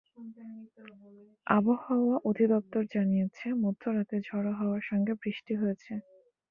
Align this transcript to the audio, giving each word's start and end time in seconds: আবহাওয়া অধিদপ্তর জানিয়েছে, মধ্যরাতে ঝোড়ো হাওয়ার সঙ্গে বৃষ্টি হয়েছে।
আবহাওয়া 1.47 2.15
অধিদপ্তর 2.29 2.83
জানিয়েছে, 2.93 3.45
মধ্যরাতে 3.63 4.15
ঝোড়ো 4.27 4.51
হাওয়ার 4.59 4.83
সঙ্গে 4.89 5.13
বৃষ্টি 5.21 5.53
হয়েছে। 5.55 5.93